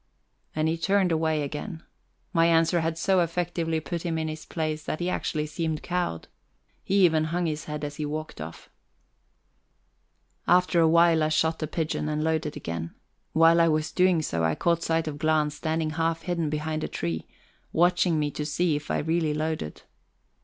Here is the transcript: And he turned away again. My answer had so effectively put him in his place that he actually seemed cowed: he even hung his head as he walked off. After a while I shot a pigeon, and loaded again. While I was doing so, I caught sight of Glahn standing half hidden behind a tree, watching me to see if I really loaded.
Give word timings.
And 0.55 0.67
he 0.67 0.79
turned 0.79 1.11
away 1.11 1.43
again. 1.43 1.83
My 2.33 2.47
answer 2.47 2.81
had 2.81 2.97
so 2.97 3.19
effectively 3.19 3.79
put 3.79 4.01
him 4.01 4.17
in 4.17 4.29
his 4.29 4.47
place 4.47 4.83
that 4.85 4.99
he 4.99 5.11
actually 5.11 5.45
seemed 5.45 5.83
cowed: 5.83 6.27
he 6.83 7.05
even 7.05 7.25
hung 7.25 7.45
his 7.45 7.65
head 7.65 7.83
as 7.83 7.97
he 7.97 8.05
walked 8.07 8.41
off. 8.41 8.67
After 10.47 10.79
a 10.79 10.87
while 10.87 11.21
I 11.21 11.29
shot 11.29 11.61
a 11.61 11.67
pigeon, 11.67 12.09
and 12.09 12.23
loaded 12.23 12.57
again. 12.57 12.95
While 13.33 13.61
I 13.61 13.67
was 13.67 13.91
doing 13.91 14.23
so, 14.23 14.43
I 14.43 14.55
caught 14.55 14.81
sight 14.81 15.07
of 15.07 15.19
Glahn 15.19 15.51
standing 15.51 15.91
half 15.91 16.23
hidden 16.23 16.49
behind 16.49 16.83
a 16.83 16.87
tree, 16.87 17.27
watching 17.71 18.17
me 18.17 18.31
to 18.31 18.43
see 18.43 18.75
if 18.75 18.89
I 18.89 18.97
really 18.97 19.35
loaded. 19.35 19.83